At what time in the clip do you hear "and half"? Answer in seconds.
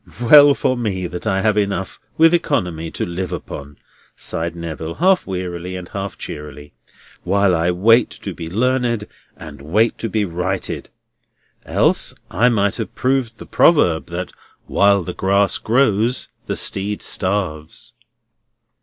5.75-6.17